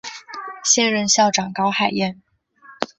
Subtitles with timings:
[0.63, 2.23] 现任校长高海燕。